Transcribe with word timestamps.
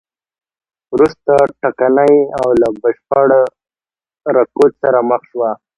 وروسته 0.93 1.33
ټکنۍ 1.61 2.15
او 2.39 2.47
له 2.61 2.67
بشپړ 2.81 3.27
رکود 4.37 4.71
سره 4.81 4.99
مخ 5.09 5.21
شوه. 5.31 5.51